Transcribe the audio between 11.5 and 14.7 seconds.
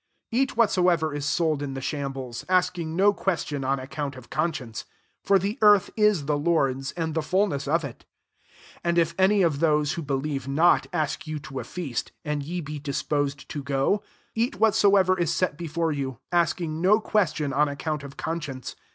a feaaU and ye be lisposed to go; eat